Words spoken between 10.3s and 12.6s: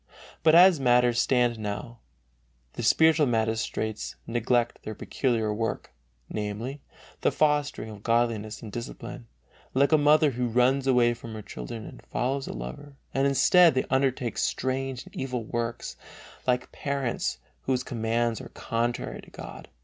who runs away from her children and follows a